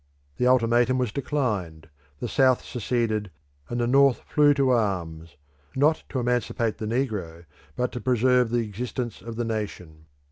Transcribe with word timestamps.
The 0.37 0.47
ultimatum 0.47 0.97
was 0.97 1.11
declined; 1.11 1.87
the 2.19 2.27
South 2.27 2.63
seceded, 2.65 3.29
and 3.69 3.79
the 3.79 3.85
North 3.85 4.21
flew 4.21 4.55
to 4.55 4.71
arms, 4.71 5.37
not 5.75 6.01
to 6.09 6.19
emancipate 6.19 6.79
the 6.79 6.87
negro, 6.87 7.45
but 7.75 7.91
to 7.91 8.01
preserve 8.01 8.49
the 8.49 8.65
existence 8.65 9.21
of 9.21 9.35
the 9.35 9.45
nation. 9.45 10.07